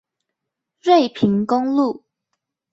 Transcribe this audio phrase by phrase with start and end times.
[0.79, 2.03] 瑞平公路